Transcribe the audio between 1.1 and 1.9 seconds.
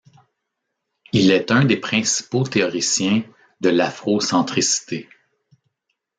Il est un des